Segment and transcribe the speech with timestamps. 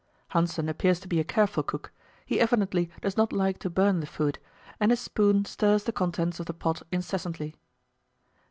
[0.31, 1.91] Hanssen appears to be a careful cook;
[2.25, 4.39] he evidently does not like to burn the food,
[4.79, 7.53] and his spoon stirs the contents of the pot incessantly.